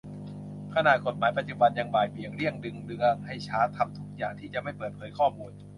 [0.75, 5.51] ขนาดกฎหมายปัจจุบัน ยังบ่ายเบี่ยง เลี่ยง ดึงเรื่องให้ช้า ทำทุกทางที่จะไม่เปิดเผยข้อมูล